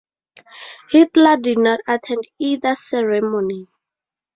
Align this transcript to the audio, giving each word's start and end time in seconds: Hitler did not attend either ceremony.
Hitler 0.89 1.37
did 1.37 1.59
not 1.59 1.81
attend 1.87 2.23
either 2.39 2.73
ceremony. 2.73 3.67